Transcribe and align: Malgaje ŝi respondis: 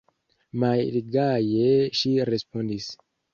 Malgaje 0.63 1.67
ŝi 2.01 2.15
respondis: 2.31 2.89